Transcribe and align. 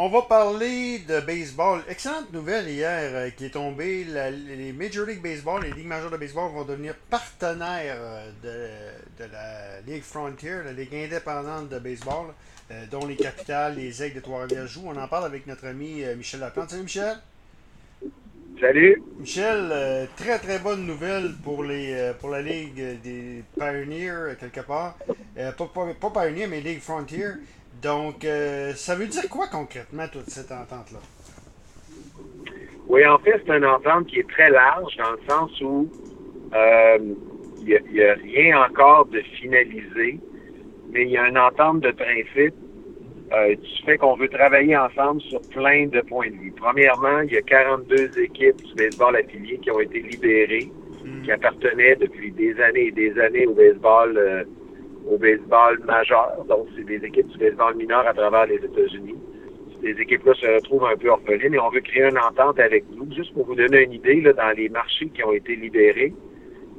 On 0.00 0.08
va 0.10 0.22
parler 0.22 1.00
de 1.00 1.18
baseball. 1.18 1.80
Excellente 1.88 2.32
nouvelle 2.32 2.68
hier 2.68 3.10
euh, 3.14 3.30
qui 3.30 3.46
est 3.46 3.50
tombée. 3.50 4.04
les 4.04 4.72
Major 4.72 5.04
League 5.04 5.20
Baseball, 5.20 5.64
les 5.64 5.72
Ligues 5.72 5.88
majeures 5.88 6.12
de 6.12 6.16
baseball 6.16 6.52
vont 6.52 6.64
devenir 6.64 6.94
partenaires 7.10 7.96
euh, 7.98 8.30
de, 9.18 9.24
la 9.24 9.80
Ligue 9.84 10.04
Frontier, 10.04 10.58
la 10.64 10.70
Ligue 10.70 10.94
indépendante 10.94 11.68
de 11.68 11.80
baseball, 11.80 12.26
euh, 12.70 12.84
dont 12.92 13.06
les 13.06 13.16
capitales, 13.16 13.74
les 13.74 14.00
aigles 14.00 14.14
de 14.14 14.20
Trois-Rivières 14.20 14.68
jouent. 14.68 14.86
On 14.86 14.96
en 14.96 15.08
parle 15.08 15.24
avec 15.24 15.48
notre 15.48 15.66
ami 15.66 16.04
Michel 16.16 16.38
Laplante. 16.38 16.70
Salut 16.70 16.84
Michel. 16.84 17.16
Salut. 18.60 19.02
Michel, 19.18 20.08
très 20.16 20.38
très 20.38 20.60
bonne 20.60 20.86
nouvelle 20.86 21.32
pour 21.42 21.64
les 21.64 22.12
pour 22.20 22.30
la 22.30 22.40
Ligue 22.42 23.00
des 23.02 23.42
Pioneers, 23.58 24.36
quelque 24.38 24.60
part. 24.60 24.96
pas, 25.34 25.52
pas, 25.52 25.94
pas 26.00 26.22
Pioneers, 26.22 26.46
mais 26.46 26.60
Ligue 26.60 26.80
Frontier. 26.80 27.30
Donc, 27.82 28.24
euh, 28.24 28.72
ça 28.74 28.94
veut 28.94 29.06
dire 29.06 29.28
quoi 29.28 29.46
concrètement, 29.46 30.06
toute 30.08 30.28
cette 30.28 30.50
entente-là? 30.50 30.98
Oui, 32.88 33.06
en 33.06 33.18
fait, 33.18 33.42
c'est 33.46 33.56
une 33.56 33.66
entente 33.66 34.06
qui 34.06 34.18
est 34.18 34.28
très 34.28 34.50
large 34.50 34.96
dans 34.96 35.12
le 35.12 35.20
sens 35.28 35.60
où 35.60 35.88
euh, 36.54 36.98
il 37.60 37.78
n'y 37.92 38.02
a, 38.02 38.14
rien 38.14 38.62
encore 38.62 39.06
de 39.06 39.20
finalisé, 39.20 40.18
mais 40.90 41.02
il 41.02 41.10
y 41.10 41.18
a 41.18 41.28
une 41.28 41.38
entente 41.38 41.80
de 41.80 41.90
principe 41.90 42.54
euh, 43.32 43.54
du 43.54 43.82
fait 43.84 43.98
qu'on 43.98 44.16
veut 44.16 44.28
travailler 44.28 44.76
ensemble 44.76 45.20
sur 45.20 45.40
plein 45.50 45.86
de 45.86 46.00
points 46.00 46.30
de 46.30 46.36
vue. 46.36 46.54
Premièrement, 46.56 47.20
il 47.20 47.32
y 47.32 47.36
a 47.36 47.42
42 47.42 48.18
équipes 48.20 48.62
du 48.62 48.74
baseball 48.74 49.16
affilié 49.16 49.58
qui 49.58 49.70
ont 49.70 49.80
été 49.80 50.00
libérées, 50.00 50.72
hmm. 51.04 51.22
qui 51.22 51.32
appartenaient 51.32 51.96
depuis 51.96 52.32
des 52.32 52.58
années 52.60 52.86
et 52.86 52.92
des 52.92 53.20
années 53.20 53.46
au 53.46 53.52
baseball 53.52 54.16
euh, 54.16 54.44
au 55.10 55.18
baseball 55.18 55.78
majeur. 55.84 56.44
Donc, 56.48 56.68
c'est 56.76 56.84
des 56.84 57.04
équipes 57.04 57.28
du 57.28 57.38
baseball 57.38 57.74
mineur 57.76 58.06
à 58.06 58.14
travers 58.14 58.46
les 58.46 58.56
États-Unis. 58.56 59.16
Ces 59.82 60.00
équipes-là 60.00 60.34
se 60.34 60.46
retrouvent 60.46 60.86
un 60.86 60.96
peu 60.96 61.08
orphelines 61.08 61.54
et 61.54 61.58
on 61.58 61.70
veut 61.70 61.80
créer 61.80 62.04
une 62.04 62.18
entente 62.18 62.58
avec 62.58 62.84
nous. 62.94 63.10
Juste 63.14 63.32
pour 63.32 63.46
vous 63.46 63.54
donner 63.54 63.84
une 63.84 63.92
idée, 63.92 64.20
là, 64.20 64.32
dans 64.32 64.50
les 64.56 64.68
marchés 64.68 65.08
qui 65.08 65.22
ont 65.24 65.32
été 65.32 65.54
libérés, 65.54 66.12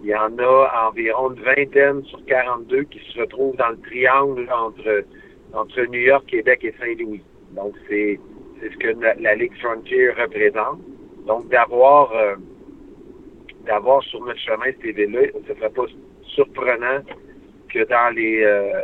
il 0.04 0.10
y 0.10 0.16
en 0.16 0.38
a 0.38 0.88
environ 0.88 1.32
une 1.32 1.42
vingtaine 1.42 2.04
sur 2.06 2.24
42 2.26 2.84
qui 2.84 3.00
se 3.12 3.20
retrouvent 3.20 3.56
dans 3.56 3.70
le 3.70 3.80
triangle 3.80 4.50
entre, 4.52 5.06
entre 5.54 5.82
New 5.84 6.00
York, 6.00 6.26
Québec 6.28 6.60
et 6.64 6.74
Saint-Louis. 6.80 7.22
Donc, 7.52 7.74
c'est, 7.88 8.20
c'est 8.60 8.72
ce 8.72 8.78
que 8.78 9.22
la, 9.22 9.36
Ligue 9.36 9.58
Frontier 9.62 10.12
représente. 10.12 10.80
Donc, 11.26 11.48
d'avoir, 11.50 12.12
euh, 12.14 12.36
d'avoir 13.66 14.04
sur 14.04 14.24
notre 14.26 14.40
chemin 14.40 14.72
cette 14.82 14.98
là 14.98 15.22
ce 15.48 15.52
ne 15.52 15.56
serait 15.56 15.70
pas 15.70 15.86
surprenant 16.24 17.02
que 17.70 17.86
dans 17.88 18.14
les 18.16 18.44
euh, 18.44 18.84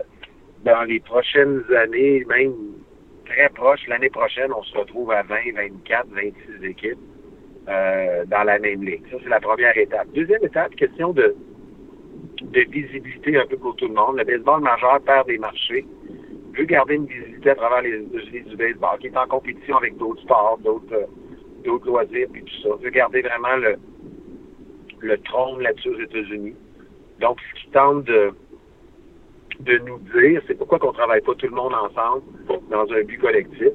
dans 0.63 0.83
les 0.83 0.99
prochaines 0.99 1.63
années, 1.75 2.25
même 2.27 2.53
très 3.25 3.49
proche, 3.49 3.85
l'année 3.87 4.09
prochaine, 4.09 4.51
on 4.53 4.63
se 4.63 4.77
retrouve 4.77 5.11
à 5.11 5.23
20, 5.23 5.53
24, 5.55 6.07
26 6.09 6.65
équipes 6.65 6.97
euh, 7.67 8.25
dans 8.25 8.43
la 8.43 8.59
même 8.59 8.83
ligue. 8.83 9.03
Ça, 9.11 9.17
c'est 9.23 9.29
la 9.29 9.39
première 9.39 9.77
étape. 9.77 10.07
Deuxième 10.13 10.43
étape, 10.43 10.75
question 10.75 11.13
de, 11.13 11.35
de 12.41 12.61
visibilité 12.69 13.37
un 13.37 13.45
peu 13.45 13.57
pour 13.57 13.75
tout 13.75 13.87
le 13.87 13.93
monde. 13.93 14.17
Le 14.17 14.23
baseball 14.23 14.61
majeur 14.61 15.01
perd 15.01 15.27
des 15.27 15.37
marchés, 15.37 15.85
veut 16.57 16.65
garder 16.65 16.95
une 16.95 17.05
visibilité 17.05 17.51
à 17.51 17.55
travers 17.55 17.81
les 17.81 18.01
États-Unis 18.01 18.49
du 18.49 18.55
baseball, 18.55 18.99
qui 18.99 19.07
est 19.07 19.17
en 19.17 19.27
compétition 19.27 19.77
avec 19.77 19.97
d'autres 19.97 20.21
sports, 20.21 20.59
d'autres 20.63 20.93
euh, 20.93 21.79
loisirs, 21.85 22.27
puis 22.31 22.43
tout 22.43 22.61
ça. 22.63 22.75
Veut 22.81 22.91
garder 22.91 23.21
vraiment 23.21 23.55
le, 23.57 23.75
le 24.99 25.17
trône 25.19 25.61
là-dessus 25.61 25.89
aux 25.89 25.99
États-Unis. 25.99 26.55
Donc, 27.19 27.37
ce 27.41 27.61
qui 27.61 27.69
tente 27.71 28.03
de, 28.05 28.31
de 29.65 29.77
nous 29.79 29.99
dire, 30.19 30.41
c'est 30.47 30.55
pourquoi 30.55 30.79
qu'on 30.79 30.93
travaille 30.93 31.21
pas 31.21 31.33
tout 31.35 31.47
le 31.47 31.55
monde 31.55 31.73
ensemble 31.73 32.23
dans 32.69 32.91
un 32.91 33.03
but 33.03 33.17
collectif. 33.19 33.73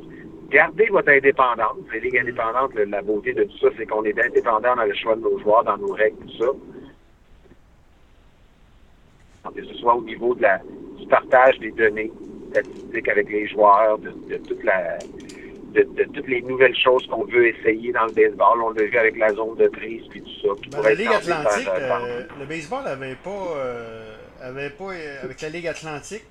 Gardez 0.51 0.87
votre 0.87 1.11
indépendance. 1.11 1.77
Les 1.93 2.01
ligues 2.01 2.19
indépendantes, 2.19 2.75
la 2.75 3.03
beauté 3.03 3.33
de 3.33 3.45
tout 3.45 3.59
ça, 3.59 3.69
c'est 3.77 3.87
qu'on 3.87 4.05
est 4.05 4.19
indépendant 4.19 4.75
dans 4.75 4.85
le 4.85 4.95
choix 4.95 5.17
de 5.17 5.21
nos 5.21 5.39
joueurs, 5.39 5.65
dans 5.65 5.77
nos 5.77 5.93
règles, 5.93 6.17
tout 6.27 6.45
ça. 6.45 6.51
Que 9.55 9.65
ce 9.65 9.75
soit 9.75 9.95
au 9.95 10.03
niveau 10.03 10.35
de 10.35 10.43
la, 10.43 10.59
du 10.99 11.07
partage 11.09 11.59
des 11.59 11.71
données 11.73 12.11
statistiques 12.51 13.09
avec 13.09 13.31
les 13.31 13.49
joueurs, 13.49 13.99
de, 13.99 14.37
toute 14.37 14.63
la 14.63 14.99
de, 15.73 15.83
toutes 16.13 16.29
les 16.29 16.43
nouvelles 16.43 16.77
choses 16.77 17.07
qu'on 17.07 17.25
veut 17.25 17.49
essayer 17.49 17.93
dans 17.93 18.07
le 18.07 18.13
baseball. 18.13 18.61
On 18.63 18.71
l'a 18.71 18.85
vu 18.85 18.97
avec 18.97 19.17
la 19.19 19.33
zone 19.33 19.57
de 19.57 19.69
prise 19.69 20.03
puis 20.09 20.23
tout 20.23 20.41
ça. 20.43 20.49
Ben, 20.71 20.83
la 20.83 20.95
Ligue 20.95 21.09
Atlantique, 21.09 21.69
euh, 21.69 22.23
le 22.39 22.47
baseball 22.47 22.85
n'avait 22.85 23.17
pas 23.25 23.55
euh, 23.57 24.20
avait 24.51 24.71
pas, 24.71 24.93
euh, 24.93 25.23
avec 25.25 25.41
la 25.41 25.49
Ligue 25.49 25.67
Atlantique, 25.67 26.27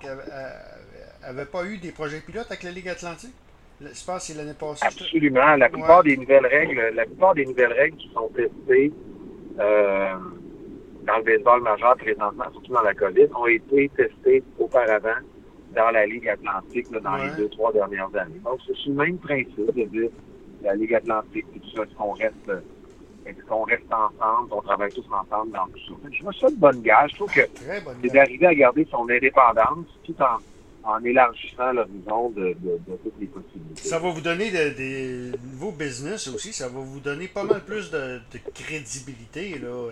avait 1.24 1.46
pas 1.46 1.66
eu 1.66 1.78
des 1.78 1.92
projets 1.92 2.22
pilotes 2.22 2.48
avec 2.50 2.64
la 2.64 2.72
Ligue 2.72 2.90
Atlantique? 2.90 3.34
Je 3.82 4.06
pense 4.06 4.28
que 4.28 4.34
c'est 4.34 4.34
l'année 4.34 4.54
passée. 4.60 4.86
Absolument. 4.86 5.56
La 5.56 5.70
plupart 5.70 6.04
des 6.04 6.18
nouvelles 6.18 6.46
règles, 6.46 6.92
la 6.96 7.06
plupart 7.06 7.34
des 7.34 7.46
nouvelles 7.46 7.72
règles 7.72 7.98
qui 7.98 8.12
sont 8.14 8.30
testées 8.36 8.92
euh, 9.60 10.14
dans 11.06 11.18
le 11.18 11.24
baseball 11.24 11.62
majeur 11.62 11.96
présentement, 11.96 12.44
surtout 12.52 12.74
dans 12.74 12.82
la 12.82 12.94
COVID, 12.94 13.28
ont 13.36 13.48
été 13.48 13.90
testées 13.96 14.44
auparavant 14.58 15.20
dans 15.74 15.92
la 15.92 16.06
Ligue 16.06 16.28
Atlantique 16.28 16.92
dans 16.92 17.16
les 17.16 17.30
deux, 17.38 17.48
trois 17.50 17.72
dernières 17.72 18.14
années. 18.16 18.40
Donc, 18.44 18.60
c'est 18.68 18.74
le 18.88 18.94
même 18.96 19.18
principe 19.18 19.74
de 19.76 19.84
dire 19.86 20.10
la 20.62 20.76
Ligue 20.76 20.96
Atlantique 20.96 21.46
tout 21.54 21.78
ça, 21.78 21.84
qu'on 21.98 22.12
reste 22.12 22.52
qu'on 23.48 23.64
reste 23.64 23.92
ensemble, 23.92 24.50
qu'on 24.50 24.62
travaille 24.62 24.92
tous 24.92 25.06
ensemble 25.12 25.52
dans 25.52 25.68
tout 25.68 25.80
ça. 25.88 26.10
Je 26.12 26.24
vois 26.24 26.34
ça 26.34 26.50
de 26.50 26.56
bonne 26.56 26.82
gage. 26.82 27.12
Je 27.12 27.16
trouve 27.16 27.34
que 27.34 27.42
c'est 28.02 28.14
d'arriver 28.14 28.48
à 28.48 28.56
garder 28.56 28.88
son 28.92 29.10
indépendance 29.10 29.86
tout 30.04 30.16
en, 30.22 30.38
en 30.84 31.04
élargissant 31.04 31.72
l'horizon 31.72 32.30
de, 32.32 32.56
de, 32.60 32.80
de, 32.88 32.98
toutes 33.04 33.20
les 33.20 33.28
possibilités. 33.28 33.88
Ça 33.88 34.00
va 34.00 34.10
vous 34.10 34.22
donner 34.22 34.52
des 34.52 35.32
nouveaux 35.52 35.72
business 35.72 36.28
aussi, 36.28 36.54
ça 36.54 36.68
va 36.68 36.80
vous 36.80 37.00
donner 37.00 37.28
pas 37.28 37.44
mal 37.44 37.64
plus 37.64 37.92
de, 37.92 38.20
crédibilité 38.54 39.60
là, 39.60 39.92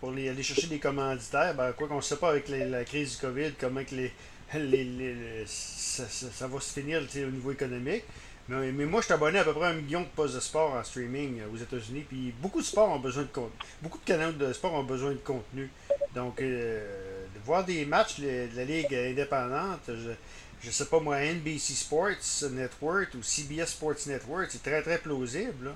pour 0.00 0.12
les, 0.12 0.28
aller 0.28 0.42
chercher 0.42 0.68
des 0.68 0.78
commanditaires. 0.78 1.54
Ben, 1.54 1.72
quoi 1.72 1.88
qu'on 1.88 1.96
ne 1.96 2.00
sait 2.00 2.16
pas 2.16 2.30
avec 2.30 2.48
la 2.48 2.84
crise 2.84 3.16
du 3.16 3.26
COVID, 3.26 3.52
comment 3.58 3.84
que 3.84 3.94
les, 3.94 4.12
les, 4.54 5.44
ça, 5.46 6.04
ça, 6.04 6.46
va 6.46 6.60
se 6.60 6.78
finir 6.78 7.00
au 7.00 7.30
niveau 7.30 7.52
économique. 7.52 8.04
Mais, 8.48 8.70
moi, 8.72 9.00
je 9.00 9.06
suis 9.06 9.14
abonné 9.14 9.40
à 9.40 9.44
peu 9.44 9.52
près 9.52 9.66
un 9.66 9.74
million 9.74 10.02
de 10.02 10.06
postes 10.14 10.36
de 10.36 10.40
sport 10.40 10.74
en 10.74 10.84
streaming 10.84 11.40
euh, 11.40 11.52
aux 11.52 11.56
États-Unis. 11.56 12.04
Puis 12.08 12.32
beaucoup 12.40 12.60
de 12.60 12.66
sports 12.66 12.90
ont 12.90 13.00
besoin 13.00 13.24
de 13.24 13.28
contenu. 13.28 13.56
Beaucoup 13.82 13.98
de 13.98 14.04
canaux 14.04 14.32
de 14.32 14.52
sport 14.52 14.74
ont 14.74 14.84
besoin 14.84 15.10
de 15.12 15.16
contenu. 15.16 15.68
Donc, 16.14 16.40
euh, 16.40 17.26
de 17.34 17.40
voir 17.44 17.64
des 17.64 17.84
matchs 17.84 18.20
de 18.20 18.48
la 18.56 18.64
Ligue 18.64 18.94
indépendante, 18.94 19.80
je, 19.88 20.66
ne 20.66 20.72
sais 20.72 20.86
pas 20.86 21.00
moi, 21.00 21.18
NBC 21.18 21.74
Sports 21.74 22.50
Network 22.52 23.14
ou 23.18 23.22
CBS 23.22 23.66
Sports 23.66 24.06
Network, 24.06 24.46
c'est 24.50 24.62
très, 24.62 24.80
très 24.80 24.98
plausible. 24.98 25.72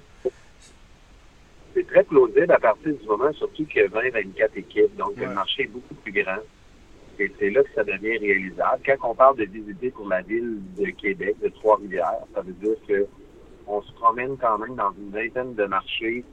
C'est 1.75 1.87
très 1.87 2.05
plausible 2.05 2.53
à 2.53 2.59
partir 2.59 2.95
du 2.95 3.07
moment, 3.07 3.33
surtout 3.33 3.65
qu'il 3.67 3.83
y 3.83 3.85
a 3.85 3.89
20-24 3.89 4.49
équipes. 4.57 4.97
Donc, 4.97 5.17
le 5.17 5.29
marché 5.29 5.65
est 5.65 5.67
beaucoup 5.67 5.95
plus 5.95 6.13
grand 6.13 6.39
c'est 7.39 7.51
là 7.51 7.63
que 7.63 7.73
ça 7.75 7.85
devient 7.85 8.19
réalisable. 8.19 8.83
Quand 8.85 9.11
on 9.11 9.15
parle 9.15 9.37
de 9.37 9.45
visiter 9.45 9.91
pour 9.91 10.09
la 10.09 10.23
ville 10.23 10.61
de 10.79 10.87
Québec, 10.91 11.37
de 11.43 11.49
Trois-Rivières, 11.49 12.25
ça 12.35 12.41
veut 12.43 12.53
dire 12.53 12.77
que 12.89 13.07
on 13.67 13.83
se 13.83 13.93
promène 13.93 14.37
quand 14.37 14.59
même 14.59 14.75
dans 14.75 14.93
une 14.93 15.11
vingtaine 15.11 15.55
de 15.55 15.65
marchés 15.65 16.25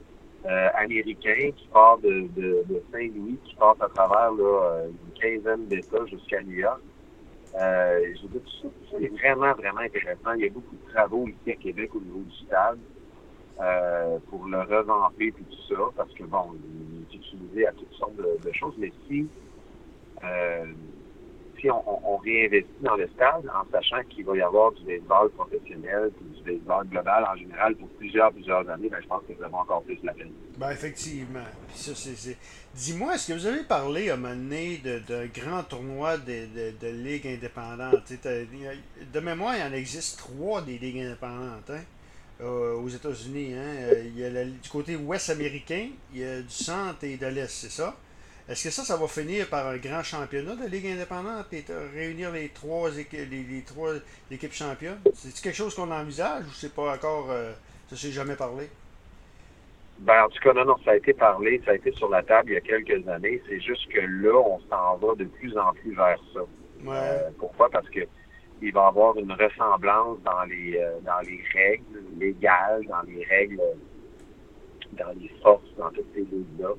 euh, 0.46 0.68
américains 0.74 1.50
qui 1.56 1.68
partent 1.72 2.02
de, 2.02 2.64
Saint-Louis, 2.92 3.38
qui 3.44 3.54
passent 3.56 3.80
à 3.80 3.88
travers 3.88 4.32
là, 4.32 4.84
une 4.86 5.20
quinzaine 5.20 5.66
d'États 5.66 6.06
jusqu'à 6.06 6.42
New 6.42 6.56
York. 6.56 6.80
Euh, 7.60 8.14
je 8.16 8.22
veux 8.22 8.40
dire, 8.40 8.70
c'est 8.90 9.08
vraiment, 9.08 9.52
vraiment 9.52 9.80
intéressant. 9.80 10.32
Il 10.36 10.42
y 10.42 10.46
a 10.46 10.50
beaucoup 10.50 10.76
de 10.76 10.92
travaux 10.92 11.26
ici 11.26 11.52
à 11.52 11.56
Québec 11.56 11.90
au 11.94 12.00
niveau 12.00 12.20
du 12.20 12.46
stade 12.46 12.78
euh, 13.60 14.18
pour 14.30 14.46
le 14.46 14.60
revamper 14.60 15.26
et 15.26 15.32
tout 15.32 15.74
ça, 15.74 15.82
parce 15.96 16.12
que 16.14 16.24
bon, 16.24 16.54
il 16.54 17.02
est 17.02 17.16
utilisé 17.16 17.66
à 17.66 17.72
toutes 17.72 17.92
sortes 17.92 18.16
de 18.16 18.52
choses, 18.52 18.74
mais 18.78 18.92
si 19.08 19.26
euh, 20.24 20.64
si 21.60 21.70
on, 21.70 22.16
réinvestit 22.18 22.68
dans 22.80 22.96
le 22.96 23.08
stade 23.08 23.48
en 23.48 23.70
sachant 23.70 24.02
qu'il 24.08 24.24
va 24.24 24.36
y 24.36 24.42
avoir 24.42 24.72
du 24.72 24.84
baseball 24.84 25.30
professionnel 25.30 26.10
du 26.20 26.42
baseball 26.42 26.86
global 26.88 27.24
en 27.24 27.36
général 27.36 27.74
pour 27.76 27.88
plusieurs, 27.90 28.32
plusieurs 28.32 28.68
années, 28.68 28.88
ben, 28.88 28.98
je 29.02 29.06
pense 29.06 29.22
que 29.26 29.34
ça 29.40 29.48
va 29.48 29.58
encore 29.58 29.82
plus 29.82 29.98
la 30.02 30.12
peine. 30.12 30.30
Ben, 30.56 30.70
effectivement. 30.70 31.44
Dis-moi, 32.74 33.14
est-ce 33.14 33.28
que 33.28 33.32
vous 33.32 33.46
avez 33.46 33.64
parlé 33.64 34.10
à 34.10 34.14
un 34.14 34.16
moment 34.16 34.34
donné 34.34 34.78
d'un 34.78 35.26
grand 35.26 35.62
tournoi 35.62 36.16
de, 36.18 36.78
de, 36.80 36.88
Ligue 36.88 37.26
indépendante? 37.26 38.12
De 39.12 39.20
mémoire, 39.20 39.56
il 39.56 39.62
en 39.62 39.72
existe 39.72 40.18
trois 40.18 40.62
des 40.62 40.78
ligues 40.78 41.00
indépendantes 41.00 41.70
hein, 41.70 41.82
euh, 42.40 42.74
aux 42.74 42.88
États-Unis. 42.88 43.54
Hein. 43.54 43.94
Il 44.04 44.18
y 44.18 44.24
a 44.24 44.44
du 44.44 44.68
côté 44.70 44.96
ouest 44.96 45.30
américain, 45.30 45.88
il 46.12 46.20
y 46.20 46.24
a 46.24 46.40
du 46.40 46.50
centre 46.50 47.04
et 47.04 47.16
de 47.16 47.26
l'est, 47.26 47.48
c'est 47.48 47.70
ça? 47.70 47.96
Est-ce 48.48 48.64
que 48.64 48.70
ça, 48.70 48.82
ça 48.82 48.96
va 48.96 49.06
finir 49.06 49.46
par 49.48 49.66
un 49.66 49.76
grand 49.76 50.02
championnat 50.02 50.56
de 50.56 50.66
Ligue 50.68 50.86
indépendante 50.86 51.52
et 51.52 51.62
réunir 51.94 52.32
les 52.32 52.48
trois, 52.48 52.96
équipes, 52.96 53.30
les, 53.30 53.62
trois 53.62 53.92
équipes 54.30 54.54
championnes? 54.54 54.98
C'est 55.12 55.38
quelque 55.42 55.56
chose 55.56 55.74
qu'on 55.74 55.90
envisage 55.90 56.44
ou 56.44 56.52
c'est 56.52 56.74
pas 56.74 56.94
encore. 56.94 57.26
Euh, 57.30 57.52
ça 57.90 57.96
s'est 57.96 58.10
jamais 58.10 58.36
parlé? 58.36 58.70
Ben, 59.98 60.24
en 60.24 60.28
tout 60.30 60.38
cas, 60.42 60.54
non, 60.54 60.64
non, 60.64 60.76
ça 60.82 60.92
a 60.92 60.96
été 60.96 61.12
parlé, 61.12 61.60
ça 61.66 61.72
a 61.72 61.74
été 61.74 61.92
sur 61.92 62.08
la 62.08 62.22
table 62.22 62.50
il 62.50 62.54
y 62.54 62.56
a 62.56 62.60
quelques 62.62 63.06
années. 63.08 63.42
C'est 63.48 63.60
juste 63.60 63.86
que 63.90 64.00
là, 64.00 64.34
on 64.38 64.60
s'en 64.70 64.96
va 64.96 65.14
de 65.16 65.24
plus 65.24 65.54
en 65.58 65.72
plus 65.74 65.94
vers 65.94 66.18
ça. 66.32 66.40
Euh, 66.86 67.30
pourquoi? 67.38 67.68
Parce 67.68 67.88
que 67.90 68.00
il 68.62 68.72
va 68.72 68.84
y 68.84 68.88
avoir 68.88 69.16
une 69.18 69.32
ressemblance 69.32 70.18
dans 70.24 70.44
les 70.44 70.78
euh, 70.78 70.98
dans 71.04 71.20
les 71.20 71.42
règles 71.52 72.02
légales, 72.18 72.86
dans 72.88 73.02
les 73.02 73.24
règles, 73.24 73.60
dans 74.92 75.12
les 75.20 75.30
forces, 75.42 75.74
dans 75.76 75.90
toutes 75.90 76.08
ces 76.14 76.20
ligues-là. 76.20 76.70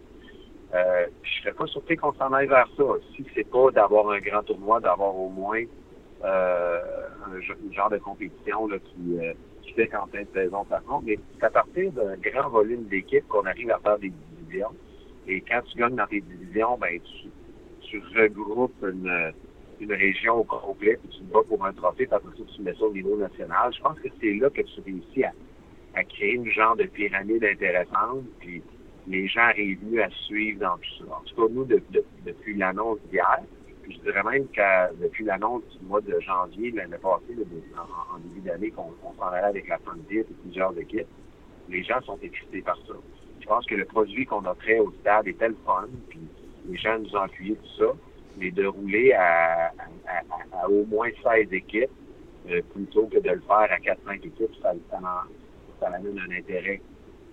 Euh, 0.74 1.08
je 1.24 1.42
serais 1.42 1.54
pas 1.54 1.66
surpris 1.68 1.98
qu'on 1.98 2.14
s'en 2.14 2.32
aille 2.32 2.48
vers 2.48 2.68
ça. 2.78 2.84
Si 3.16 3.26
c'est 3.34 3.50
pas 3.50 3.72
d'avoir 3.72 4.10
un 4.12 4.20
grand 4.20 4.44
tournoi, 4.44 4.80
d'avoir 4.80 5.16
au 5.16 5.30
moins 5.30 5.64
euh, 6.24 6.80
un, 7.26 7.72
genre 7.72 7.90
de 7.90 7.98
compétition 7.98 8.68
là, 8.68 8.78
qui, 8.78 9.18
euh, 9.20 9.34
qui 9.64 9.74
fait 9.74 9.88
qu'en 9.88 10.06
fin 10.08 10.22
de 10.22 10.28
saison, 10.34 10.66
par 10.66 10.84
contre, 10.84 11.06
mais 11.06 11.18
c'est 11.38 11.46
à 11.46 11.50
partir 11.50 11.92
d'un 11.94 12.16
grand 12.18 12.50
volume 12.50 12.84
d'équipes 12.84 13.28
qu'on 13.28 13.46
arrive 13.46 13.72
à 13.72 13.80
faire 13.80 13.98
des 13.98 14.12
divisions. 14.38 14.70
Et 15.28 15.42
quand 15.42 15.62
tu 15.72 15.78
gagnes 15.78 15.96
dans 15.96 16.08
tes 16.08 16.22
divisions, 16.22 16.78
ben 16.78 17.00
tu, 17.00 17.30
tu 17.82 18.04
regroupes 18.16 18.84
une, 18.84 19.34
une 19.80 19.94
région 19.94 20.36
au 20.36 20.44
complet, 20.44 20.98
puis 21.02 21.10
tu 21.10 21.24
te 21.24 21.34
bats 21.34 21.42
pour 21.48 21.66
un 21.66 21.74
trophée, 21.74 22.06
puis 22.06 22.16
après 22.16 22.38
ça, 22.38 22.44
tu 22.56 22.62
mets 22.62 22.74
ça 22.74 22.84
au 22.84 22.94
niveau 22.94 23.18
national. 23.18 23.74
Je 23.74 23.82
pense 23.82 24.00
que 24.00 24.10
c'est 24.22 24.34
là 24.34 24.50
que 24.52 24.62
tu 24.62 24.82
réussis 24.82 25.24
à, 25.24 25.32
à 25.96 26.04
créer 26.04 26.34
une 26.34 26.50
genre 26.52 26.76
de 26.76 26.84
pyramide 26.84 27.44
intéressante, 27.44 28.24
puis 28.40 28.62
les 29.10 29.28
gens 29.28 29.42
arrivent 29.42 29.84
mieux 29.84 30.04
à 30.04 30.10
suivre 30.10 30.60
dans 30.60 30.78
tout 30.78 31.04
ça. 31.04 31.16
En 31.16 31.22
tout 31.22 31.36
cas, 31.36 31.54
nous, 31.54 31.66
depuis 31.66 32.56
l'annonce 32.56 33.00
d'hier, 33.10 33.40
je 33.90 33.98
dirais 33.98 34.24
même 34.24 34.48
que 34.50 34.96
depuis 35.02 35.26
l'annonce 35.26 35.64
du 35.80 35.86
mois 35.88 36.02
de 36.02 36.20
janvier, 36.20 36.72
l'année 36.72 36.98
passée, 36.98 37.36
en, 38.14 38.20
début 38.20 38.48
d'année, 38.48 38.70
qu'on 38.70 38.94
s'en 39.18 39.28
allait 39.28 39.48
avec 39.48 39.68
la 39.68 39.80
Frontier 39.80 40.20
et 40.20 40.34
plusieurs 40.44 40.78
équipes, 40.78 41.08
les 41.70 41.84
gens 41.84 42.00
sont 42.02 42.20
excités 42.22 42.62
par 42.62 42.78
ça. 42.88 42.94
Je 43.42 43.48
pense 43.48 43.66
que 43.66 43.74
le 43.74 43.86
produit 43.86 44.28
qu'on 44.28 44.46
offrait 44.46 44.78
au 44.78 44.92
stade 45.02 45.28
était 45.28 45.50
le 45.50 45.58
fun, 45.66 45.88
puis 46.10 46.20
les 46.68 46.78
gens 46.78 47.00
nous 47.00 47.16
ont 47.16 47.22
appuyé 47.22 47.56
tout 47.56 47.84
ça, 47.84 47.92
mais 48.38 48.52
de 48.52 48.68
rouler 48.68 49.14
à, 49.14 49.72
au 50.70 50.86
moins 50.86 51.10
16 51.24 51.52
équipes, 51.52 51.90
euh, 52.50 52.62
plutôt 52.74 53.08
que 53.08 53.18
de 53.18 53.30
le 53.30 53.42
faire 53.42 53.70
à 53.72 53.78
4-5 53.80 54.18
équipes, 54.18 54.56
ça, 54.62 54.74
ça, 54.92 55.00
ça 55.80 55.88
amène 55.88 56.20
un 56.20 56.32
intérêt 56.32 56.80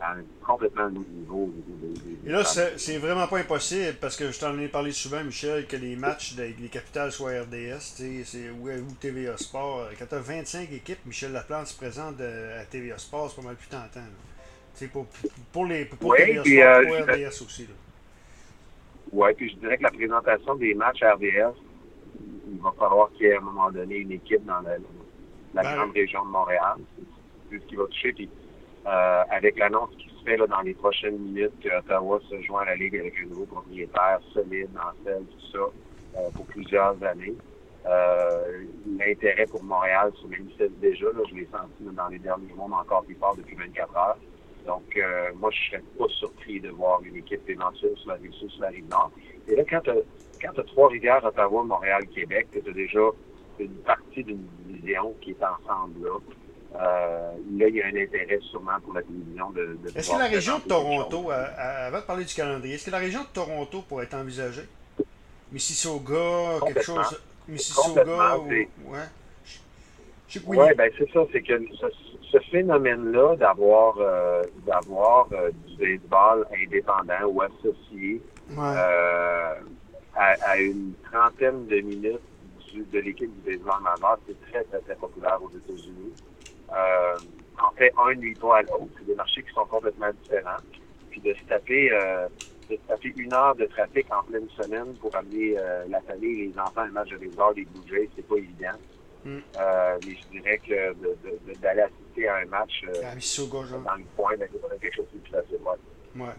à 0.00 0.12
un 0.12 0.22
complètement 0.44 0.90
nouveau 0.90 1.46
niveau. 1.46 1.50
Et 2.24 2.30
là, 2.30 2.44
c'est 2.44 2.98
vraiment 2.98 3.26
pas 3.26 3.38
impossible 3.38 3.96
parce 4.00 4.16
que 4.16 4.30
je 4.30 4.38
t'en 4.38 4.58
ai 4.58 4.68
parlé 4.68 4.92
souvent, 4.92 5.22
Michel, 5.22 5.66
que 5.66 5.76
les 5.76 5.96
matchs 5.96 6.34
des, 6.34 6.52
capitales 6.70 7.12
soient 7.12 7.42
RDS 7.42 7.80
c'est, 7.80 8.50
ou, 8.50 8.68
ou, 8.68 8.94
TVA 9.00 9.36
Sport. 9.36 9.88
Quand 9.98 10.06
tu 10.06 10.14
as 10.14 10.20
25 10.20 10.72
équipes, 10.72 11.04
Michel 11.06 11.32
Laplante 11.32 11.68
se 11.68 11.76
présente 11.76 12.20
à 12.20 12.64
TVA 12.64 12.98
Sport, 12.98 13.30
c'est 13.30 13.36
pas 13.36 13.48
mal 13.48 13.56
plus 13.56 13.68
tentant. 13.68 14.00
Pour, 14.92 15.06
pour, 15.52 15.64
les, 15.64 15.86
pour 15.86 16.14
TVA 16.14 16.44
Sport, 16.44 16.54
euh, 16.54 17.04
pour 17.04 17.14
RDS 17.14 17.42
aussi. 17.42 17.68
Oui, 19.12 19.28
puis 19.34 19.50
je 19.50 19.56
dirais 19.56 19.78
que 19.78 19.84
la 19.84 19.90
présentation 19.90 20.54
des 20.56 20.74
matchs 20.74 21.02
RDS, 21.02 21.54
il 22.52 22.60
va 22.60 22.72
falloir 22.78 23.10
qu'il 23.12 23.26
y 23.26 23.28
ait 23.30 23.34
à 23.34 23.38
un 23.38 23.42
moment 23.42 23.70
donné 23.70 23.96
une 23.96 24.12
équipe 24.12 24.44
dans 24.44 24.60
la, 24.60 24.76
la 25.54 25.62
ben, 25.62 25.76
grande 25.76 25.92
région 25.92 26.24
de 26.24 26.30
Montréal. 26.30 26.76
C'est 27.50 27.58
ce 27.58 27.64
qui 27.64 27.76
va 27.76 27.84
toucher. 27.86 28.12
Puis 28.12 28.28
euh, 28.86 29.22
avec 29.30 29.58
l'annonce 29.58 29.90
qui 29.98 30.08
se 30.08 30.24
fait 30.24 30.36
là, 30.36 30.46
dans 30.46 30.60
les 30.60 30.74
prochaines 30.74 31.18
minutes 31.18 31.58
que 31.60 31.68
Ottawa 31.76 32.20
se 32.30 32.40
joint 32.42 32.62
à 32.62 32.66
la 32.66 32.76
Ligue 32.76 32.96
avec 32.96 33.14
un 33.24 33.28
nouveau 33.28 33.46
propriétaire 33.46 34.20
solide, 34.32 34.70
en 34.76 34.92
celle, 35.04 35.24
tout 35.24 35.46
ça, 35.52 36.18
euh, 36.18 36.30
pour 36.34 36.46
plusieurs 36.46 37.02
années. 37.02 37.34
Euh, 37.86 38.64
L'intérêt 38.98 39.46
pour 39.46 39.62
Montréal 39.62 40.12
se 40.20 40.26
manifeste 40.26 40.78
déjà. 40.80 41.06
Là, 41.06 41.22
je 41.28 41.34
l'ai 41.34 41.48
senti 41.50 41.94
dans 41.94 42.08
les 42.08 42.18
derniers 42.18 42.52
mois, 42.54 42.66
mais 42.68 42.76
encore 42.76 43.04
plus 43.04 43.14
fort 43.16 43.36
depuis 43.36 43.56
24 43.56 43.96
heures. 43.96 44.18
Donc, 44.66 44.96
euh, 44.96 45.30
moi, 45.36 45.50
je 45.52 45.70
serais 45.70 45.82
pas 45.98 46.08
surpris 46.08 46.60
de 46.60 46.70
voir 46.70 47.00
une 47.04 47.16
équipe 47.16 47.48
éventuelle 47.48 47.96
sur 47.96 48.08
la 48.08 48.14
rive 48.14 48.32
sur 48.32 48.48
la 48.60 48.68
rive 48.68 48.88
nord. 48.88 49.12
Et 49.48 49.54
là, 49.54 49.62
quand 49.68 49.80
tu 49.80 49.90
as, 49.90 50.62
Trois-Rivières, 50.64 51.24
Ottawa, 51.24 51.62
Montréal, 51.62 52.06
Québec, 52.08 52.48
tu 52.52 52.68
as 52.68 52.72
déjà 52.72 53.00
une 53.58 53.74
partie 53.84 54.24
d'une 54.24 54.44
division 54.66 55.14
qui 55.20 55.30
est 55.30 55.42
ensemble 55.42 56.04
là. 56.04 56.18
Euh, 56.80 57.32
là, 57.58 57.68
il 57.68 57.74
y 57.74 57.82
a 57.82 57.86
un 57.86 57.96
intérêt 57.96 58.38
sûrement 58.50 58.78
pour 58.82 58.94
la 58.94 59.02
télévision 59.02 59.50
de. 59.50 59.78
de 59.82 59.98
est-ce 59.98 60.10
que 60.10 60.18
la 60.18 60.26
région 60.26 60.58
de 60.58 60.64
Toronto, 60.64 61.30
avant 61.30 61.98
de 61.98 62.04
parler 62.04 62.24
du 62.24 62.34
calendrier, 62.34 62.74
est-ce 62.74 62.86
que 62.86 62.90
la 62.90 62.98
région 62.98 63.22
de 63.22 63.28
Toronto 63.32 63.82
pourrait 63.82 64.04
être 64.04 64.14
envisagée? 64.14 64.66
Mississauga, 65.52 66.60
quelque 66.66 66.82
chose. 66.82 67.20
Mississauga 67.48 68.38
ou. 68.38 68.48
Ouais. 68.48 69.06
Oui, 70.46 70.58
ben 70.76 70.90
c'est 70.98 71.10
ça, 71.12 71.20
c'est 71.32 71.40
que 71.40 71.54
ce, 72.32 72.38
phénomène-là 72.50 73.36
d'avoir 73.36 73.96
euh, 73.98 74.42
d'avoir 74.66 75.28
euh, 75.32 75.50
du 75.66 75.76
baseball 75.76 76.46
indépendant 76.52 77.24
ou 77.28 77.42
associé 77.42 78.20
euh, 78.58 79.54
à, 80.14 80.34
à, 80.42 80.58
une 80.58 80.92
trentaine 81.10 81.66
de 81.66 81.80
minutes 81.80 82.20
du, 82.72 82.82
de 82.92 82.98
l'équipe 82.98 83.32
du 83.32 83.50
baseball 83.50 83.80
majeur, 83.82 84.18
c'est 84.26 84.50
très, 84.50 84.64
très, 84.64 84.80
très 84.80 84.96
populaire 84.96 85.38
aux 85.42 85.50
États-Unis. 85.50 86.12
Euh, 86.72 87.18
en 87.62 87.70
fait, 87.76 87.92
un 87.96 88.40
pas 88.40 88.58
à 88.58 88.62
l'autre. 88.62 88.88
C'est 88.98 89.06
des 89.06 89.14
marchés 89.14 89.42
qui 89.42 89.52
sont 89.52 89.64
complètement 89.66 90.10
différents. 90.22 90.60
Puis 91.10 91.20
de 91.20 91.34
se 91.34 91.44
taper, 91.48 91.90
euh, 91.92 92.28
de 92.70 92.76
se 92.76 92.88
taper 92.88 93.14
une 93.16 93.32
heure 93.32 93.54
de 93.54 93.64
trafic 93.66 94.06
en 94.12 94.22
pleine 94.24 94.48
semaine 94.50 94.94
pour 95.00 95.14
amener 95.16 95.54
euh, 95.58 95.84
la 95.88 96.00
famille 96.02 96.42
et 96.42 96.46
les 96.48 96.58
enfants 96.58 96.82
à 96.82 96.84
un 96.84 96.90
match 96.90 97.10
de 97.10 97.16
baseball 97.16 97.54
des 97.54 97.64
Blue 97.64 97.88
Jays, 97.88 98.08
c'est 98.14 98.26
pas 98.26 98.36
évident. 98.36 98.78
Mm. 99.24 99.38
Euh, 99.58 99.98
mais 100.06 100.14
je 100.14 100.38
dirais 100.38 100.58
que 100.58 101.60
d'aller 101.60 101.82
assister 101.82 102.28
à 102.28 102.36
un 102.36 102.44
match 102.46 102.84
euh, 102.86 103.02
dans 103.02 103.94
le 103.94 104.04
coin, 104.16 104.36
ben, 104.36 104.48
c'est 104.52 104.80
quelque 104.80 104.96
chose 104.96 105.06
de 105.14 105.18
plus 105.18 105.30
facile. 105.30 105.58
Ouais. 105.64 106.24
ouais. 106.24 106.32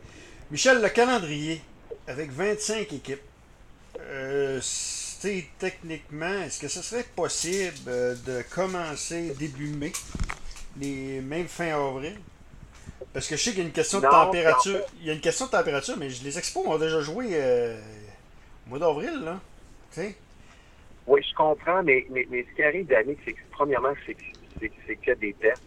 Michel, 0.52 0.82
le 0.82 0.90
calendrier, 0.90 1.62
avec 2.08 2.30
25 2.32 2.94
équipes, 2.94 3.22
techniquement, 5.58 6.44
est-ce 6.46 6.60
que 6.60 6.68
ce 6.68 6.82
serait 6.82 7.06
possible 7.16 7.78
euh, 7.88 8.16
de 8.26 8.44
commencer 8.54 9.34
début 9.40 9.70
mai, 9.70 9.92
les, 10.80 11.22
même 11.22 11.48
fin 11.48 11.68
avril? 11.68 12.18
Parce 13.14 13.28
que 13.28 13.36
je 13.36 13.44
sais 13.44 13.50
qu'il 13.52 13.60
y 13.60 13.64
a 13.64 13.66
une 13.66 13.74
question 13.74 14.00
de 14.00 14.08
température. 14.08 14.80
Il 15.00 15.08
y 15.08 15.10
a 15.10 15.14
une 15.14 15.22
question 15.22 15.46
de 15.46 15.52
température, 15.52 15.96
mais 15.98 16.08
les 16.08 16.38
expos 16.38 16.66
ont 16.68 16.78
déjà 16.78 17.02
joué 17.02 17.30
euh, 17.34 17.80
au 18.66 18.70
mois 18.70 18.80
d'avril, 18.80 19.22
là. 19.24 19.40
Oui, 21.08 21.24
je 21.28 21.36
comprends, 21.36 21.82
mais, 21.84 22.06
mais, 22.10 22.26
ce 22.30 22.56
qui 22.56 22.64
arrive, 22.64 22.86
Dani, 22.86 23.18
c'est 23.26 23.34
que 23.34 23.40
premièrement, 23.52 23.94
c'est 24.06 24.16
que 24.96 25.14
des 25.14 25.34
tests. 25.34 25.64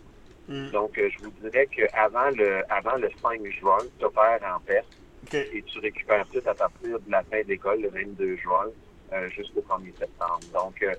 Hmm. 0.48 0.70
Donc, 0.70 0.98
euh, 0.98 1.08
je 1.10 1.24
vous 1.24 1.32
dirais 1.42 1.66
qu'avant 1.66 2.30
le 2.30 2.62
avant 2.70 2.96
le 2.96 3.08
5 3.22 3.40
juin, 3.58 3.78
tu 3.98 4.04
opères 4.04 4.40
en 4.44 4.60
perte. 4.60 4.86
Et 5.32 5.62
tu 5.62 5.78
récupères 5.78 6.26
tout 6.32 6.42
à 6.46 6.54
partir 6.54 6.98
de 6.98 7.10
la 7.10 7.22
fin 7.24 7.42
d'école, 7.42 7.82
le 7.82 7.90
22 7.90 8.36
juin. 8.36 8.66
Euh, 9.12 9.28
jusqu'au 9.30 9.60
1er 9.62 9.98
septembre. 9.98 10.38
Donc, 10.54 10.80
euh, 10.82 10.94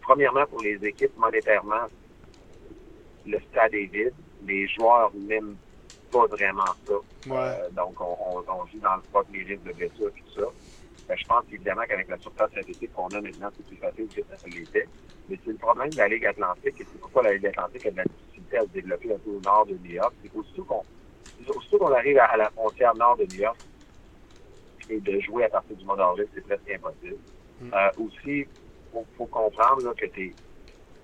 premièrement, 0.00 0.46
pour 0.46 0.62
les 0.62 0.82
équipes, 0.82 1.14
monétairement, 1.18 1.86
le 3.26 3.38
stade 3.50 3.74
est 3.74 3.84
vide. 3.84 4.14
Les 4.46 4.66
joueurs 4.66 5.12
n'aiment 5.14 5.56
pas 6.10 6.26
vraiment 6.26 6.64
ça. 6.86 6.94
Euh, 7.30 7.70
donc, 7.72 8.00
on, 8.00 8.16
on, 8.18 8.38
on, 8.38 8.66
joue 8.66 8.78
dans 8.80 8.96
le 8.96 9.02
spot 9.02 9.26
les 9.30 9.42
risques 9.42 9.64
de 9.64 9.72
blessure 9.74 10.08
et 10.08 10.20
tout 10.22 10.40
ça. 10.40 11.14
je 11.14 11.24
pense 11.26 11.44
évidemment 11.52 11.82
qu'avec 11.86 12.08
la 12.08 12.16
surface 12.16 12.50
synthétique 12.54 12.94
qu'on 12.94 13.08
a 13.08 13.20
maintenant, 13.20 13.50
c'est 13.54 13.66
plus 13.66 13.76
facile 13.76 14.08
que 14.08 14.22
ça 14.22 14.48
l'était. 14.48 14.88
Mais 15.28 15.38
c'est 15.44 15.50
le 15.50 15.58
problème 15.58 15.90
de 15.90 15.98
la 15.98 16.08
Ligue 16.08 16.24
Atlantique, 16.24 16.80
et 16.80 16.86
c'est 16.90 16.98
pourquoi 16.98 17.24
la 17.24 17.34
Ligue 17.34 17.48
Atlantique 17.48 17.84
a 17.84 17.90
de 17.90 17.96
la 17.98 18.04
difficulté 18.04 18.56
à 18.56 18.62
se 18.62 18.68
développer 18.68 19.12
un 19.12 19.18
peu 19.18 19.30
au 19.32 19.40
nord 19.40 19.66
de 19.66 19.74
New 19.74 19.92
York. 19.92 20.14
C'est 20.22 20.30
qu'aussitôt 20.30 20.64
qu'on 20.64 20.82
aussitôt 21.54 21.78
qu'on 21.78 21.92
arrive 21.92 22.16
à, 22.16 22.38
la 22.38 22.48
frontière 22.50 22.94
nord 22.94 23.18
de 23.18 23.24
New 23.24 23.40
York 23.40 23.58
et 24.88 24.98
de 24.98 25.20
jouer 25.20 25.44
à 25.44 25.50
partir 25.50 25.76
du 25.76 25.84
mois 25.84 25.96
d'avril, 25.96 26.26
c'est 26.34 26.40
presque 26.40 26.70
impossible. 26.70 27.18
Mm. 27.60 27.74
Euh, 27.74 27.90
aussi, 27.98 28.46
il 28.46 28.46
faut, 29.16 29.26
comprendre 29.26 29.82
là, 29.82 29.92
que 29.96 30.06
tu 30.06 30.34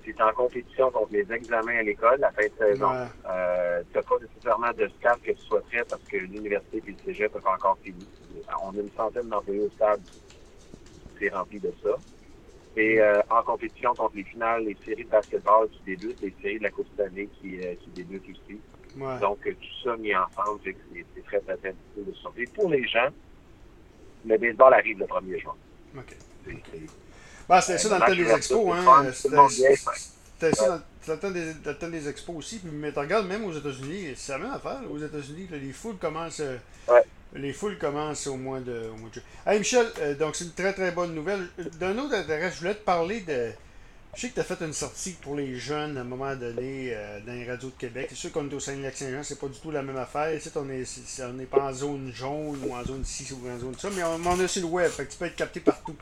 es, 0.07 0.23
en 0.23 0.33
compétition 0.33 0.91
contre 0.91 1.13
les 1.13 1.31
examens 1.33 1.79
à 1.79 1.83
l'école 1.83 2.21
la 2.21 2.31
fin 2.31 2.47
de 2.47 2.53
saison. 2.59 2.91
Euh, 3.29 3.83
tu 3.91 3.97
n'as 3.97 4.03
pas 4.03 4.15
nécessairement 4.21 4.73
de 4.73 4.89
stade 4.99 5.21
que 5.21 5.33
tu 5.33 5.43
sois 5.43 5.63
prêt 5.63 5.85
parce 5.89 6.03
que 6.05 6.17
l'université 6.17 6.83
et 6.87 6.91
le 6.91 6.97
cégep 7.05 7.35
n'ont 7.35 7.41
pas 7.41 7.55
encore 7.55 7.79
fini. 7.83 8.07
On 8.63 8.71
a 8.71 8.81
une 8.81 8.91
centaine 8.97 9.29
d'employés 9.29 9.63
au 9.63 9.71
stade. 9.71 10.01
C'est 11.19 11.29
rempli 11.31 11.59
de 11.59 11.73
ça. 11.83 11.97
Et 12.77 13.01
euh, 13.01 13.21
en 13.31 13.43
compétition 13.43 13.95
contre 13.95 14.17
les 14.17 14.25
finales, 14.25 14.65
les 14.65 14.77
séries 14.85 15.05
de 15.05 15.11
basketball 15.11 15.69
qui 15.71 15.81
débutent, 15.87 16.21
les 16.21 16.35
séries 16.41 16.59
de 16.59 16.65
la 16.65 16.71
Coupe 16.71 16.95
d'année 16.97 17.29
qui, 17.41 17.59
euh, 17.65 17.75
qui 17.75 17.91
débutent 17.91 18.29
aussi. 18.31 18.61
Donc, 19.21 19.39
tout 19.43 19.83
ça 19.83 19.97
mis 19.97 20.15
ensemble, 20.15 20.61
c'est 20.65 21.23
très, 21.25 21.41
très, 21.41 21.57
très 21.57 21.73
difficile 21.73 22.05
de 22.07 22.13
sortir. 22.15 22.47
Pour 22.55 22.71
les 22.71 22.87
gens, 22.87 23.09
le 24.25 24.39
baseball 24.39 24.73
arrive 24.73 24.99
le 24.99 25.07
1er 25.07 25.41
juin. 25.41 25.55
OK. 25.97 26.17
Bah, 27.49 27.61
c'était 27.61 27.79
ça 27.79 27.89
dans 27.89 27.99
le 27.99 28.07
temps 28.07 28.17
des 28.17 28.31
expos, 28.31 28.77
hein. 28.77 29.07
C'était 29.13 30.55
ça 30.55 30.83
dans 31.07 31.15
le 31.15 31.75
temps 31.75 31.89
des, 31.89 32.09
expos 32.09 32.37
aussi. 32.37 32.61
Mais 32.65 32.93
tu 32.93 32.99
regardes 32.99 33.27
même 33.27 33.45
aux 33.45 33.53
États-Unis, 33.53 34.15
c'est 34.17 34.33
la 34.33 34.39
même 34.39 34.53
affaire. 34.53 34.81
Aux 34.91 34.99
États-Unis, 34.99 35.49
les 35.51 35.73
foules 35.73 35.97
commencent. 35.97 36.41
Euh, 36.41 36.57
les 37.35 37.53
foules 37.53 37.79
commencent 37.79 38.27
au 38.27 38.37
mois 38.37 38.61
de, 38.61 38.91
au 38.93 38.97
mois 38.97 39.09
de 39.09 39.15
juin. 39.15 39.23
Hey 39.47 39.59
Michel, 39.59 39.87
euh, 40.01 40.15
donc 40.15 40.37
c'est 40.37 40.45
une 40.45 40.53
très 40.53 40.73
très 40.73 40.91
bonne 40.93 41.15
nouvelle. 41.15 41.49
D'un 41.79 41.97
autre 41.99 42.15
intérêt, 42.15 42.51
je 42.51 42.59
voulais 42.59 42.75
te 42.75 42.85
parler 42.85 43.21
de. 43.21 43.51
Je 44.15 44.23
sais 44.23 44.29
que 44.31 44.35
tu 44.35 44.41
as 44.41 44.45
fait 44.45 44.65
une 44.65 44.73
sortie 44.73 45.13
pour 45.21 45.37
les 45.37 45.57
jeunes 45.57 45.99
à 45.99 46.01
un 46.01 46.05
moment 46.05 46.35
donné 46.35 46.91
euh, 46.95 47.21
dans 47.27 47.35
les 47.35 47.45
radios 47.45 47.69
de 47.69 47.75
Québec. 47.75 48.07
C'est 48.09 48.17
sûr 48.17 48.33
qu'on 48.33 48.49
est 48.49 48.55
au 48.55 48.61
Saint-Lac-Saint-Jean, 48.61 49.23
c'est 49.23 49.39
pas 49.39 49.49
du 49.49 49.59
tout 49.59 49.71
la 49.71 49.83
même 49.83 49.99
affaire. 49.99 50.41
On 50.57 50.65
n'est 50.65 50.85
on 51.21 51.39
est 51.39 51.45
pas 51.45 51.65
en 51.65 51.73
zone 51.75 52.11
jaune 52.15 52.59
ou 52.67 52.75
en 52.75 52.83
zone 52.83 53.05
6 53.05 53.33
ou 53.33 53.51
en 53.51 53.59
zone 53.59 53.75
ça, 53.79 53.91
mais 53.95 54.03
on, 54.05 54.19
on 54.25 54.41
a 54.41 54.49
sur 54.49 54.63
le 54.63 54.69
web, 54.69 54.91
fait 54.91 55.05
que 55.05 55.13
tu 55.13 55.19
peux 55.19 55.27
être 55.27 55.37
capté 55.37 55.61
partout. 55.61 55.97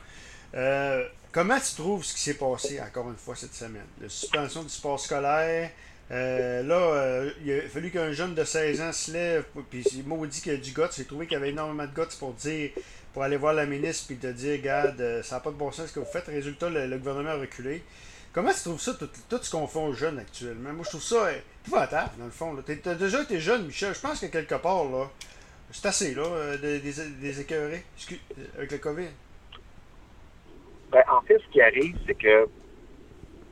Euh, 0.55 1.05
comment 1.31 1.59
tu 1.59 1.75
trouves 1.75 2.03
ce 2.03 2.13
qui 2.13 2.21
s'est 2.21 2.35
passé, 2.35 2.79
encore 2.81 3.09
une 3.09 3.17
fois, 3.17 3.35
cette 3.35 3.53
semaine? 3.53 3.85
La 4.01 4.09
suspension 4.09 4.63
du 4.63 4.69
sport 4.69 4.99
scolaire. 4.99 5.71
Euh, 6.11 6.61
là, 6.63 6.75
euh, 6.75 7.31
il 7.43 7.51
a 7.51 7.61
fallu 7.63 7.89
qu'un 7.89 8.11
jeune 8.11 8.35
de 8.35 8.43
16 8.43 8.81
ans 8.81 8.93
se 8.93 9.11
lève, 9.11 9.45
puis 9.69 9.83
c'est 9.83 10.05
maudit 10.05 10.39
qu'il 10.39 10.53
y 10.53 10.55
a 10.55 10.59
du 10.59 10.71
goût. 10.71 10.83
J'ai 10.95 11.05
trouvé 11.05 11.25
qu'il 11.25 11.33
y 11.33 11.37
avait 11.37 11.49
énormément 11.49 11.85
de 11.85 11.93
goût 11.93 12.07
pour 12.19 12.33
dire, 12.33 12.69
pour 13.13 13.23
aller 13.23 13.37
voir 13.37 13.53
la 13.53 13.65
ministre, 13.65 14.05
puis 14.07 14.17
te 14.17 14.27
dire, 14.27 14.59
regarde, 14.59 15.21
ça 15.23 15.35
n'a 15.35 15.41
pas 15.41 15.49
de 15.49 15.55
bon 15.55 15.71
sens 15.71 15.87
ce 15.87 15.93
que 15.93 15.99
vous 15.99 16.05
faites. 16.05 16.27
Résultat, 16.27 16.69
le, 16.69 16.97
gouvernement 16.97 17.31
a 17.31 17.37
reculé. 17.37 17.83
Comment 18.31 18.53
tu 18.53 18.59
trouves 18.59 18.81
ça, 18.81 18.93
tout, 18.93 19.09
tout 19.29 19.39
ce 19.41 19.49
qu'on 19.49 19.67
fait 19.67 19.79
aux 19.79 19.93
jeunes 19.93 20.19
actuellement? 20.19 20.73
Moi, 20.73 20.83
je 20.83 20.89
trouve 20.89 21.03
ça 21.03 21.29
épouvantable, 21.63 22.11
dans 22.19 22.25
le 22.25 22.31
fond. 22.31 22.55
Tu 22.65 22.89
as 22.89 22.95
déjà 22.95 23.23
été 23.23 23.39
jeune, 23.39 23.65
Michel. 23.65 23.95
Je 23.95 23.99
pense 23.99 24.19
que 24.19 24.27
quelque 24.27 24.55
part, 24.55 24.85
là, 24.85 25.09
c'est 25.71 25.87
assez, 25.87 26.13
là, 26.13 26.55
des, 26.57 26.79
des 26.79 27.41
écœurés 27.41 27.83
avec 28.57 28.71
le 28.71 28.77
COVID. 28.77 29.07
Ben, 30.95 31.03
en 31.11 31.19
fait, 31.23 31.37
ce 31.39 31.51
qui 31.51 31.59
arrive, 31.59 31.97
c'est 32.07 32.15
que 32.15 32.47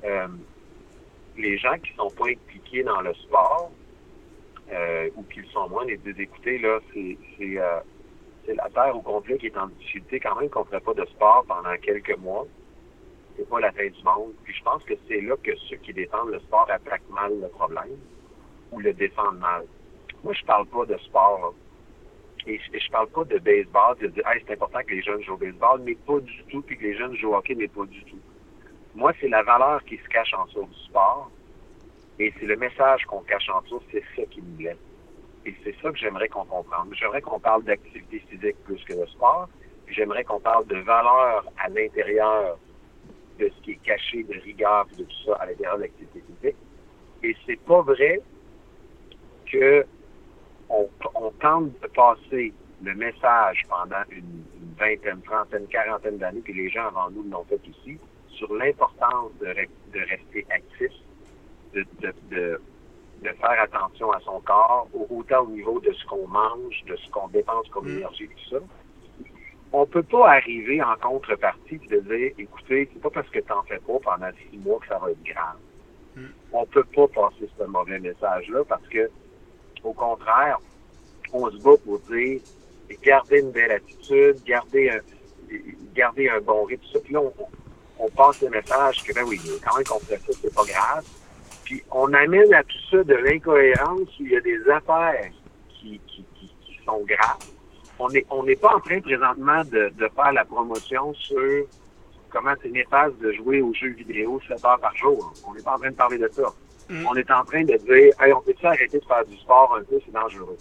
euh, 0.05 0.27
les 1.35 1.57
gens 1.57 1.77
qui 1.77 1.93
sont 1.95 2.09
pas 2.11 2.27
impliqués 2.29 2.83
dans 2.83 3.01
le 3.01 3.13
sport 3.15 3.69
euh, 4.71 5.09
ou 5.17 5.23
qui 5.23 5.41
le 5.41 5.47
sont 5.47 5.67
moins, 5.67 5.83
les 5.83 5.99
écouter, 6.21 6.57
là, 6.59 6.79
c'est 6.93 7.17
euh, 7.41 7.81
la 8.47 8.69
terre 8.69 8.95
au 8.95 9.01
complet 9.01 9.37
qui 9.37 9.47
est 9.47 9.57
en 9.57 9.67
difficulté 9.67 10.21
quand 10.21 10.39
même 10.39 10.49
qu'on 10.49 10.61
ne 10.61 10.67
ferait 10.67 10.79
pas 10.79 10.93
de 10.93 11.05
sport 11.07 11.43
pendant 11.45 11.75
quelques 11.81 12.17
mois. 12.17 12.47
C'est 13.35 13.49
pas 13.49 13.59
la 13.59 13.73
fin 13.73 13.89
du 13.89 14.03
monde. 14.03 14.31
Puis 14.45 14.53
je 14.53 14.63
pense 14.63 14.81
que 14.83 14.93
c'est 15.09 15.19
là 15.19 15.35
que 15.43 15.53
ceux 15.69 15.75
qui 15.75 15.91
défendent 15.91 16.29
le 16.29 16.39
sport 16.39 16.71
attaquent 16.71 17.09
mal 17.09 17.41
le 17.41 17.49
problème 17.49 17.97
ou 18.71 18.79
le 18.79 18.93
défendent 18.93 19.39
mal. 19.39 19.65
Moi, 20.23 20.31
je 20.33 20.45
parle 20.45 20.65
pas 20.67 20.85
de 20.85 20.97
sport. 20.99 21.53
Et 22.45 22.59
je, 22.59 22.77
je 22.77 22.91
parle 22.91 23.07
pas 23.07 23.23
de 23.23 23.37
baseball, 23.39 23.97
de 23.99 24.07
dire 24.07 24.23
c'est 24.45 24.53
important 24.53 24.79
que 24.85 24.91
les 24.93 25.01
jeunes 25.01 25.21
jouent 25.23 25.33
au 25.33 25.37
baseball, 25.37 25.81
mais 25.83 25.95
pas 25.95 26.19
du 26.19 26.43
tout, 26.49 26.61
puis 26.61 26.77
que 26.77 26.83
les 26.83 26.97
jeunes 26.97 27.15
jouent 27.15 27.31
au 27.31 27.35
hockey, 27.35 27.55
mais 27.55 27.67
pas 27.67 27.85
du 27.85 28.03
tout. 28.03 28.19
Moi, 28.95 29.11
c'est 29.19 29.29
la 29.29 29.43
valeur 29.43 29.83
qui 29.85 29.97
se 29.97 30.07
cache 30.09 30.33
en 30.33 30.45
dessous 30.45 30.65
du 30.65 30.79
sport. 30.85 31.31
Et 32.19 32.31
c'est 32.39 32.45
le 32.45 32.55
message 32.55 33.05
qu'on 33.05 33.21
cache 33.21 33.49
en 33.49 33.61
dessous, 33.61 33.81
c'est 33.91 34.03
ça 34.15 34.23
qui 34.29 34.41
me 34.41 34.57
blesse. 34.57 34.77
Et 35.45 35.53
c'est 35.63 35.75
ça 35.81 35.91
que 35.91 35.97
j'aimerais 35.97 36.29
qu'on 36.29 36.45
comprenne. 36.45 36.93
J'aimerais 36.93 37.21
qu'on 37.21 37.39
parle 37.39 37.63
d'activité 37.63 38.19
physique 38.29 38.55
plus 38.65 38.83
que 38.83 38.93
de 38.93 39.05
sport. 39.07 39.49
J'aimerais 39.87 40.23
qu'on 40.23 40.39
parle 40.39 40.65
de 40.67 40.77
valeur 40.77 41.45
à 41.57 41.69
l'intérieur 41.69 42.57
de 43.39 43.49
ce 43.49 43.61
qui 43.63 43.71
est 43.71 43.83
caché, 43.83 44.23
de 44.23 44.39
rigueur, 44.39 44.85
de 44.97 45.03
tout 45.03 45.25
ça 45.25 45.35
à 45.35 45.47
l'intérieur 45.47 45.77
de 45.77 45.83
l'activité 45.83 46.21
physique. 46.21 46.55
Et 47.23 47.35
c'est 47.45 47.59
pas 47.61 47.81
vrai 47.81 48.21
que 49.51 49.85
on, 50.73 51.31
tente 51.39 51.71
de 51.81 51.87
passer 51.87 52.53
le 52.83 52.95
message 52.95 53.63
pendant 53.69 54.03
une, 54.09 54.43
vingtaine, 54.77 55.21
trentaine, 55.21 55.67
quarantaine 55.67 56.17
d'années, 56.17 56.41
puis 56.43 56.53
les 56.53 56.69
gens 56.69 56.87
avant 56.87 57.09
nous 57.11 57.23
l'ont 57.29 57.43
fait 57.45 57.61
ici, 57.67 57.97
sur 58.29 58.51
l'importance 58.55 59.31
de, 59.39 59.47
rester 59.47 60.45
actif, 60.49 60.91
de, 61.73 61.85
de, 62.01 62.59
faire 63.23 63.61
attention 63.61 64.11
à 64.11 64.19
son 64.21 64.39
corps, 64.41 64.87
autant 65.09 65.43
au 65.43 65.49
niveau 65.49 65.79
de 65.79 65.91
ce 65.93 66.05
qu'on 66.05 66.27
mange, 66.27 66.83
de 66.87 66.95
ce 66.95 67.09
qu'on 67.11 67.27
dépense 67.27 67.67
comme 67.69 67.85
mm. 67.85 67.97
énergie, 67.97 68.27
tout 68.27 68.49
ça. 68.49 68.63
On 69.71 69.85
peut 69.85 70.03
pas 70.03 70.31
arriver 70.31 70.81
en 70.81 70.95
contrepartie 70.95 71.77
de 71.77 71.99
dire, 71.99 72.31
écoutez, 72.37 72.89
c'est 72.91 73.01
pas 73.01 73.09
parce 73.09 73.29
que 73.29 73.39
tu 73.39 73.49
n'en 73.49 73.63
fais 73.63 73.79
pas 73.79 73.99
pendant 74.03 74.29
six 74.49 74.57
mois 74.57 74.79
que 74.79 74.87
ça 74.87 74.97
va 74.99 75.11
être 75.11 75.23
grave. 75.23 75.57
On 76.15 76.19
mm. 76.19 76.29
On 76.53 76.65
peut 76.65 76.83
pas 76.83 77.07
passer 77.07 77.49
ce 77.57 77.63
mauvais 77.63 77.99
message-là 77.99 78.63
parce 78.67 78.87
que 78.87 79.09
au 79.83 79.93
contraire, 79.93 80.59
on 81.31 81.49
se 81.49 81.57
bat 81.57 81.77
pour 81.83 81.99
dire 81.99 82.41
garder 83.03 83.39
une 83.39 83.51
belle 83.51 83.71
attitude, 83.71 84.43
garder 84.45 84.89
un, 84.89 86.35
un 86.35 86.41
bon 86.41 86.63
rythme, 86.63 86.83
tout 86.85 86.93
ça. 86.93 86.99
Puis 87.03 87.13
là, 87.13 87.21
on, 87.99 88.09
passe 88.09 88.41
le 88.41 88.49
message 88.49 89.03
que, 89.03 89.13
ben 89.13 89.23
oui, 89.25 89.39
quand 89.63 89.75
même 89.75 89.85
qu'on 89.85 89.99
fait 89.99 90.17
ça, 90.17 90.33
c'est 90.41 90.53
pas 90.53 90.63
grave. 90.65 91.05
Puis 91.63 91.83
on 91.91 92.11
amène 92.13 92.53
à 92.53 92.63
tout 92.63 92.77
ça 92.91 93.03
de 93.03 93.15
l'incohérence 93.15 94.07
où 94.19 94.23
il 94.23 94.31
y 94.31 94.35
a 94.35 94.41
des 94.41 94.69
affaires 94.69 95.29
qui, 95.69 95.99
qui, 96.07 96.25
sont 96.85 97.03
graves. 97.05 97.37
On 97.97 98.09
n'est 98.09 98.25
on 98.29 98.43
pas 98.59 98.75
en 98.75 98.79
train 98.81 98.99
présentement 98.99 99.63
de, 99.63 99.89
de 99.97 100.09
faire 100.13 100.33
la 100.33 100.43
promotion 100.43 101.13
sur 101.13 101.65
comment 102.29 102.53
c'est 102.61 102.71
néfaste 102.71 103.17
de 103.19 103.31
jouer 103.31 103.61
aux 103.61 103.73
jeux 103.73 103.91
vidéo 103.91 104.41
7 104.49 104.65
heures 104.65 104.79
par 104.79 104.95
jour. 104.97 105.33
On 105.47 105.53
n'est 105.53 105.61
pas 105.61 105.75
en 105.75 105.79
train 105.79 105.91
de 105.91 105.95
parler 105.95 106.17
de 106.17 106.29
ça. 106.33 106.43
Mm. 106.93 107.07
On 107.09 107.15
est 107.15 107.31
en 107.31 107.43
train 107.43 107.63
de 107.63 107.75
dire, 107.75 108.13
hey, 108.21 108.33
on 108.33 108.41
peut-tu 108.41 108.65
arrêter 108.65 108.99
de 108.99 109.05
faire 109.05 109.25
du 109.25 109.35
sport 109.37 109.75
un 109.79 109.83
peu, 109.83 109.99
c'est 110.05 110.11
dangereux. 110.11 110.57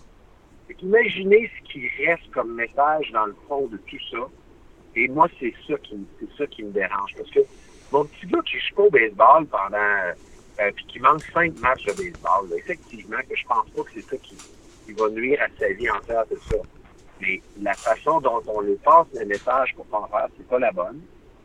Fait 0.67 0.77
imaginez 0.81 1.51
ce 1.55 1.71
qui 1.71 1.89
reste 2.07 2.31
comme 2.33 2.55
message 2.55 3.11
dans 3.13 3.27
le 3.27 3.37
fond 3.47 3.67
de 3.67 3.77
tout 3.77 3.99
ça. 4.11 4.27
Et 4.97 5.09
moi, 5.09 5.29
c'est 5.39 5.53
ça 5.69 5.75
qui, 5.83 6.07
c'est 6.19 6.29
ça 6.39 6.45
me 6.63 6.71
dérange. 6.71 7.15
Parce 7.17 7.31
que 7.31 7.41
mon 7.93 8.05
petit 8.07 8.27
gars 8.27 8.41
qui 8.47 8.59
joue 8.59 8.75
pas 8.77 8.83
au 8.85 8.91
baseball 8.91 9.47
pendant, 9.47 9.77
euh, 9.77 10.71
puis 10.75 10.87
qui 10.87 11.01
manque 11.01 11.23
cinq 11.35 11.59
matchs 11.61 11.85
de 11.85 11.93
baseball, 11.93 12.49
effectivement, 12.57 13.19
que 13.29 13.37
je 13.37 13.47
pense 13.47 13.69
pas 13.71 13.83
que 13.83 13.91
c'est 13.95 14.09
ça 14.09 14.17
qui, 14.17 14.37
qui 14.87 14.93
va 14.93 15.11
nuire 15.11 15.39
à 15.43 15.49
sa 15.59 15.71
vie 15.73 15.91
entière, 15.91 16.25
tout 16.31 16.41
ça. 16.51 16.57
Mais 17.21 17.43
la 17.61 17.75
façon 17.75 18.21
dont 18.21 18.43
on 18.47 18.63
lui 18.63 18.77
passe 18.77 19.07
le 19.15 19.27
message 19.27 19.75
pour 19.77 19.85
pas 19.87 19.99
en 19.99 20.09
faire, 20.09 20.29
c'est 20.37 20.49
pas 20.49 20.59
la 20.59 20.73
bonne. 20.73 21.01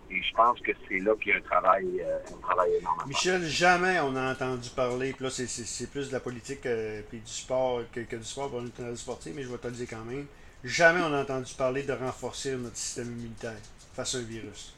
Et 0.09 0.21
je 0.21 0.33
pense 0.35 0.59
que 0.61 0.71
c'est 0.87 0.99
là 0.99 1.13
qu'il 1.21 1.31
y 1.31 1.35
a 1.35 1.37
un 1.37 1.41
travail, 1.41 1.85
euh, 1.99 2.19
un 2.33 2.41
travail 2.41 2.71
énorme. 2.79 3.03
Michel, 3.07 3.43
jamais 3.43 3.99
on 3.99 4.15
a 4.15 4.31
entendu 4.31 4.69
parler, 4.69 5.11
puis 5.13 5.25
là 5.25 5.29
c'est 5.29 5.91
plus 5.91 6.07
de 6.07 6.13
la 6.13 6.21
politique 6.21 6.65
euh, 6.65 7.01
puis 7.09 7.19
du 7.19 7.31
sport 7.31 7.81
que, 7.91 7.99
du 7.99 8.23
sport 8.23 8.49
pour 8.49 8.61
une 8.61 8.95
sportif, 8.95 9.33
mais 9.35 9.43
je 9.43 9.49
vais 9.49 9.57
te 9.57 9.67
le 9.67 9.73
dire 9.73 9.87
quand 9.89 10.05
même. 10.05 10.25
Jamais 10.63 11.01
on 11.01 11.13
a 11.13 11.21
entendu 11.21 11.53
parler 11.55 11.83
de 11.83 11.93
renforcer 11.93 12.55
notre 12.55 12.77
système 12.77 13.07
immunitaire 13.07 13.59
face 13.93 14.15
à 14.15 14.19
un 14.19 14.21
virus. 14.21 14.73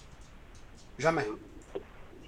Jamais. 0.98 1.25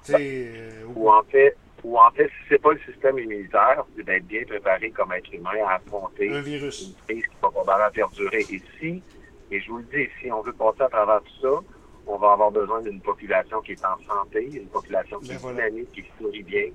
Euh, 0.10 0.84
ou 0.96 1.12
en 1.12 1.24
fait, 1.24 1.56
ou 1.84 2.00
en 2.00 2.12
fait, 2.12 2.28
si 2.28 2.50
c'est 2.50 2.62
pas 2.62 2.74
le 2.74 2.80
système 2.80 3.18
immunitaire, 3.18 3.84
c'est 3.96 4.04
d'être 4.04 4.26
bien 4.28 4.44
préparé 4.46 4.92
comme 4.92 5.12
être 5.14 5.34
humain 5.34 5.52
à 5.68 5.76
affronter 5.76 6.32
un 6.32 6.42
virus. 6.42 6.82
une 6.82 6.96
crise 7.06 7.24
qui 7.24 7.36
va 7.42 7.50
probablement 7.50 7.92
perdurer. 7.92 8.46
Et 8.50 8.62
si, 8.80 9.04
et 9.52 9.60
je 9.60 9.70
vous 9.70 9.80
le 9.80 9.84
dis, 9.86 10.10
si 10.22 10.32
on 10.32 10.42
veut 10.42 10.54
passer 10.54 10.84
à 10.84 10.90
travers 10.90 11.22
tout 11.24 11.42
ça, 11.42 11.64
on 12.08 12.18
va 12.18 12.34
avoir 12.34 12.52
besoin 12.52 12.82
d'une 12.82 13.02
population 13.02 13.62
qui 13.62 13.74
est 13.74 13.86
en 13.86 13.98
santé, 14.08 14.50
une 14.54 14.68
population 14.68 15.20
qui 15.20 15.30
ben 15.30 15.36
est 15.36 15.54
dynamique, 15.54 15.92
qui 15.92 16.04
sourit 16.20 16.44
bien. 16.44 16.66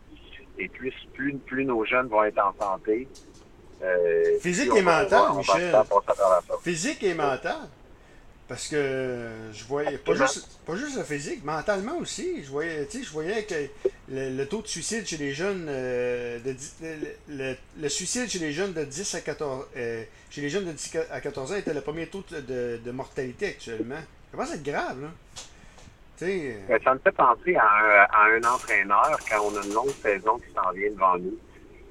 Et 0.58 0.68
plus, 0.68 0.94
plus, 1.12 1.36
plus 1.38 1.64
nos 1.64 1.84
jeunes 1.84 2.08
vont 2.08 2.24
être 2.24 2.38
en 2.38 2.54
santé. 2.58 3.08
Euh, 3.82 4.38
Physique 4.40 4.70
et 4.74 4.82
mental, 4.82 5.36
Michel. 5.36 5.74
Physique 6.62 7.02
et 7.02 7.14
mental. 7.14 7.68
Parce 8.48 8.68
que 8.68 9.28
je 9.52 9.64
voyais 9.64 9.98
pas 9.98 10.14
juste, 10.14 10.46
pas 10.64 10.76
juste 10.76 10.96
le 10.96 11.02
physique, 11.02 11.44
mentalement 11.44 11.98
aussi. 11.98 12.44
Je 12.44 12.48
voyais, 12.48 12.86
je 12.92 13.10
voyais 13.10 13.42
que 13.42 13.54
le, 14.08 14.44
taux 14.44 14.62
de 14.62 14.68
suicide 14.68 15.04
chez 15.04 15.16
les 15.16 15.34
jeunes 15.34 15.66
euh, 15.68 16.38
de 16.38 16.54
le, 17.28 17.88
suicide 17.88 18.28
chez 18.28 18.38
les 18.38 18.52
jeunes 18.52 18.72
de 18.72 18.84
10 18.84 19.16
à 19.16 19.20
14 19.20 19.66
euh, 19.76 20.04
chez 20.30 20.42
les 20.42 20.48
jeunes 20.48 20.64
de 20.64 20.70
10 20.70 20.96
à 21.10 21.20
14 21.20 21.52
ans 21.52 21.56
était 21.56 21.74
le 21.74 21.80
premier 21.80 22.06
taux 22.06 22.22
de, 22.30 22.78
de 22.84 22.90
mortalité 22.92 23.48
actuellement. 23.48 24.00
Ça 24.36 24.44
va 24.44 24.54
être 24.54 24.62
grave, 24.62 25.02
là? 25.02 25.08
Euh, 26.22 26.60
ben, 26.68 26.80
ça 26.82 26.94
me 26.94 26.98
fait 26.98 27.12
penser 27.12 27.56
à 27.56 28.24
un, 28.24 28.42
entraîneur 28.44 29.18
quand 29.30 29.42
on 29.44 29.56
a 29.56 29.64
une 29.64 29.74
longue 29.74 29.90
saison 29.90 30.38
qui 30.38 30.52
s'en 30.54 30.70
vient 30.72 30.90
devant 30.90 31.18
nous. 31.18 31.38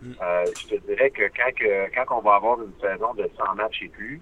Mm. 0.02 0.14
Euh, 0.22 0.46
je 0.60 0.75
te 0.75 0.88
dirais 0.88 1.12
que 1.12 1.24
quand, 1.36 1.52
quand 1.96 2.18
on 2.18 2.22
va 2.22 2.36
avoir 2.36 2.60
une 2.62 2.74
saison 2.82 3.14
de 3.14 3.30
100 3.38 3.56
matchs 3.56 3.84
et 3.84 3.90
plus, 3.90 4.22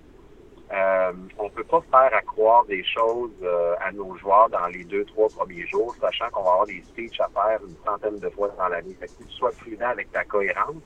euh, 0.73 1.11
on 1.37 1.49
peut 1.49 1.63
pas 1.63 1.81
faire 1.91 2.17
accroire 2.17 2.65
des 2.65 2.83
choses 2.83 3.31
euh, 3.43 3.75
à 3.85 3.91
nos 3.91 4.15
joueurs 4.17 4.49
dans 4.49 4.67
les 4.67 4.83
deux, 4.83 5.05
trois 5.05 5.29
premiers 5.29 5.67
jours, 5.67 5.95
sachant 6.01 6.29
qu'on 6.31 6.43
va 6.43 6.51
avoir 6.51 6.65
des 6.65 6.81
speeches 6.81 7.19
à 7.19 7.29
faire 7.29 7.59
une 7.67 7.75
centaine 7.85 8.19
de 8.19 8.29
fois 8.29 8.53
dans 8.57 8.67
l'année. 8.69 8.95
Fait 8.99 9.07
que 9.07 9.23
tu 9.23 9.33
sois 9.33 9.51
prudent 9.51 9.89
avec 9.89 10.11
ta 10.11 10.23
cohérence, 10.23 10.81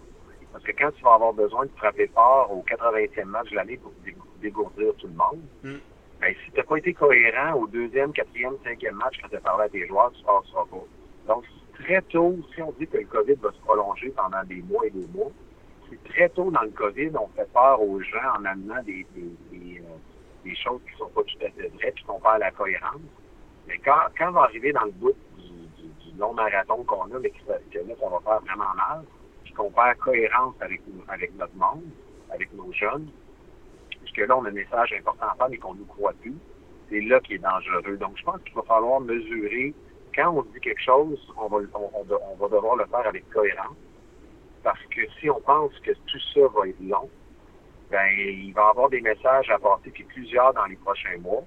parce 0.51 0.63
que 0.63 0.71
quand 0.71 0.91
tu 0.91 1.03
vas 1.03 1.13
avoir 1.13 1.33
besoin 1.33 1.65
de 1.65 1.71
frapper 1.77 2.07
fort 2.07 2.51
au 2.51 2.65
80e 2.67 3.25
match 3.25 3.49
de 3.51 3.55
l'année 3.55 3.77
pour 3.77 3.93
dégourdir 4.41 4.93
tout 4.97 5.07
le 5.07 5.13
monde, 5.13 5.41
mm. 5.63 5.77
Ben, 6.19 6.33
si 6.43 6.51
tu 6.51 6.57
n'as 6.57 6.63
pas 6.63 6.77
été 6.77 6.93
cohérent 6.93 7.53
au 7.53 7.67
deuxième, 7.67 8.11
quatrième, 8.11 8.55
cinquième 8.63 8.95
match 8.95 9.19
quand 9.21 9.29
tu 9.29 9.35
as 9.35 9.41
parlé 9.41 9.65
à 9.65 9.69
tes 9.69 9.87
joueurs, 9.87 10.11
tu 10.13 10.21
ne 10.21 10.25
passeras 10.25 10.65
pas. 10.65 11.33
Donc, 11.33 11.43
très 11.75 12.01
tôt, 12.03 12.35
si 12.53 12.61
on 12.61 12.71
dit 12.79 12.87
que 12.87 12.97
le 12.97 13.05
COVID 13.05 13.35
va 13.35 13.51
se 13.51 13.59
prolonger 13.59 14.09
pendant 14.09 14.43
des 14.45 14.61
mois 14.63 14.85
et 14.85 14.89
des 14.89 15.05
mois, 15.13 15.31
c'est 15.89 16.03
très 16.11 16.29
tôt 16.29 16.49
dans 16.51 16.61
le 16.61 16.71
COVID, 16.71 17.11
on 17.19 17.27
fait 17.29 17.49
peur 17.53 17.81
aux 17.81 18.01
gens 18.01 18.39
en 18.39 18.45
amenant 18.45 18.81
des, 18.83 19.05
des, 19.15 19.29
des, 19.51 19.79
euh, 19.79 20.53
choses 20.55 20.81
qui 20.89 20.97
sont 20.97 21.09
pas 21.09 21.21
tout 21.23 21.45
à 21.45 21.49
fait 21.51 21.67
vraies, 21.69 21.91
puis 21.91 22.03
qu'on 22.05 22.19
perd 22.19 22.39
la 22.39 22.51
cohérence. 22.51 23.01
Mais 23.67 23.77
quand, 23.79 23.99
quand 24.17 24.29
on 24.29 24.31
va 24.31 24.41
arriver 24.43 24.71
dans 24.71 24.85
le 24.85 24.91
bout 24.91 25.15
du, 25.37 25.83
du, 26.11 26.17
long 26.17 26.33
marathon 26.33 26.83
qu'on 26.83 27.13
a, 27.13 27.19
mais 27.19 27.29
que, 27.29 27.47
là, 27.47 27.95
ça 27.99 28.09
va 28.09 28.19
faire 28.21 28.39
vraiment 28.41 28.73
mal, 28.75 29.03
puis 29.43 29.53
qu'on 29.53 29.69
perd 29.69 29.97
cohérence 29.97 30.55
avec, 30.61 30.81
avec 31.09 31.35
notre 31.35 31.55
monde, 31.55 31.83
avec 32.31 32.51
nos 32.53 32.71
jeunes, 32.73 33.07
que 34.17 34.23
là, 34.23 34.35
on 34.35 34.45
a 34.45 34.49
un 34.49 34.51
message 34.51 34.93
important 34.97 35.27
à 35.31 35.35
faire, 35.35 35.49
mais 35.49 35.57
qu'on 35.57 35.73
ne 35.75 35.79
nous 35.79 35.85
croit 35.85 36.13
plus, 36.21 36.35
c'est 36.89 37.01
là 37.01 37.19
qui 37.19 37.35
est 37.35 37.39
dangereux. 37.39 37.97
Donc, 37.97 38.17
je 38.17 38.23
pense 38.23 38.41
qu'il 38.43 38.55
va 38.55 38.63
falloir 38.63 38.99
mesurer, 38.99 39.73
quand 40.15 40.31
on 40.31 40.41
dit 40.41 40.59
quelque 40.59 40.81
chose, 40.81 41.19
on 41.37 41.47
va, 41.47 41.57
on, 41.75 42.35
va 42.35 42.47
devoir 42.47 42.75
le 42.75 42.85
faire 42.85 43.05
avec 43.05 43.29
cohérence. 43.29 43.77
Parce 44.63 44.81
que 44.89 45.01
si 45.19 45.29
on 45.29 45.39
pense 45.41 45.71
que 45.79 45.91
tout 45.91 46.19
ça 46.33 46.41
va 46.55 46.67
être 46.67 46.81
long, 46.81 47.09
ben, 47.91 48.07
il 48.17 48.51
va 48.53 48.63
y 48.63 48.69
avoir 48.69 48.89
des 48.89 49.01
messages 49.01 49.49
à 49.49 49.59
passer, 49.59 49.91
puis 49.91 50.03
plusieurs 50.03 50.53
dans 50.53 50.65
les 50.65 50.75
prochains 50.77 51.17
mois. 51.19 51.43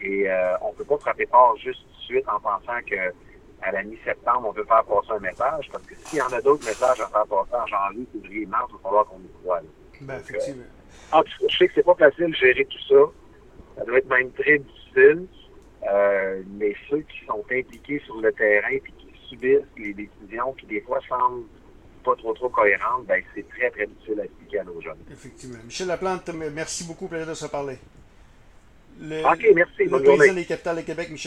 Et 0.00 0.28
euh, 0.28 0.58
on 0.62 0.72
ne 0.72 0.74
peut 0.74 0.84
pas 0.84 0.98
frapper 0.98 1.26
fort 1.26 1.56
juste 1.56 1.84
suite 2.00 2.28
en 2.28 2.40
pensant 2.40 2.80
que 2.86 3.12
à 3.60 3.72
la 3.72 3.82
mi-septembre, 3.82 4.48
on 4.48 4.52
peut 4.52 4.64
faire 4.64 4.84
passer 4.84 5.10
un 5.10 5.18
message, 5.18 5.68
parce 5.72 5.84
que 5.84 5.94
s'il 5.94 6.18
y 6.18 6.22
en 6.22 6.32
a 6.32 6.40
d'autres 6.40 6.64
messages 6.64 7.00
à 7.00 7.06
faire 7.06 7.26
passer 7.26 7.54
en 7.54 7.66
janvier, 7.66 8.06
février, 8.12 8.46
mars, 8.46 8.66
il 8.70 8.74
va 8.74 8.82
falloir 8.82 9.06
qu'on 9.06 9.18
y 9.18 9.42
croit. 9.42 9.60
Ben, 10.00 10.14
effectivement. 10.14 10.64
Je 11.12 11.56
sais 11.56 11.68
que 11.68 11.72
c'est 11.74 11.84
pas 11.84 11.94
facile 11.94 12.30
de 12.30 12.34
gérer 12.34 12.64
tout 12.64 12.82
ça. 12.88 13.12
Ça 13.76 13.84
doit 13.84 13.98
être 13.98 14.08
même 14.08 14.30
très 14.32 14.58
difficile. 14.58 15.26
Euh, 15.88 16.42
mais 16.58 16.74
ceux 16.90 17.00
qui 17.00 17.24
sont 17.26 17.44
impliqués 17.50 18.02
sur 18.04 18.20
le 18.20 18.32
terrain 18.32 18.70
et 18.70 18.80
qui 18.80 19.08
subissent 19.28 19.60
les 19.76 19.94
décisions 19.94 20.52
qui 20.54 20.66
des 20.66 20.80
fois 20.80 20.98
semblent 21.08 21.44
pas 22.04 22.16
trop 22.16 22.32
trop 22.34 22.48
cohérentes, 22.48 23.06
ben 23.06 23.22
c'est 23.34 23.48
très 23.48 23.70
très 23.70 23.86
difficile 23.86 24.20
à 24.20 24.24
expliquer 24.24 24.58
à 24.60 24.64
nos 24.64 24.80
jeunes. 24.80 24.98
Effectivement. 25.10 25.58
Michel 25.64 25.86
Laplante, 25.88 26.30
merci 26.52 26.84
beaucoup, 26.84 27.06
plaisir 27.06 27.28
de 27.28 27.34
se 27.34 27.46
parler. 27.46 27.76
Le, 29.00 29.20
ok, 29.20 29.46
merci. 29.54 29.84
Le 29.84 30.34
des 30.34 30.44
capitales 30.44 30.76
de 30.76 30.82
Québec, 30.82 31.10
Michel 31.10 31.26